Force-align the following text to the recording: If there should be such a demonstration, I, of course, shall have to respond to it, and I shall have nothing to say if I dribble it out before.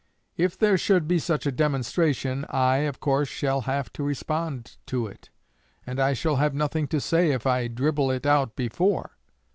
If 0.35 0.57
there 0.57 0.79
should 0.79 1.07
be 1.07 1.19
such 1.19 1.45
a 1.45 1.51
demonstration, 1.51 2.43
I, 2.49 2.77
of 2.89 2.99
course, 2.99 3.27
shall 3.29 3.61
have 3.69 3.93
to 3.93 4.01
respond 4.03 4.77
to 4.87 5.05
it, 5.05 5.29
and 5.85 5.99
I 5.99 6.13
shall 6.13 6.37
have 6.37 6.55
nothing 6.55 6.87
to 6.87 6.99
say 6.99 7.29
if 7.29 7.45
I 7.45 7.67
dribble 7.67 8.09
it 8.09 8.25
out 8.25 8.55
before. 8.55 9.11